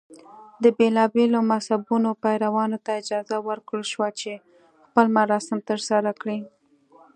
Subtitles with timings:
[0.63, 4.31] د بېلابېلو مذهبونو پیروانو ته اجازه ورکړل شوه چې
[4.87, 6.39] خپل مراسم ترسره کړي.